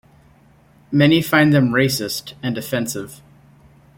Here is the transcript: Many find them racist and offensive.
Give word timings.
Many 0.91 1.21
find 1.21 1.53
them 1.53 1.69
racist 1.69 2.33
and 2.41 2.57
offensive. 2.57 3.21